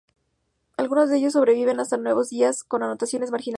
[0.77, 3.49] Algunos de ellos sobreviven hasta nuestros días con sus anotaciones marginales.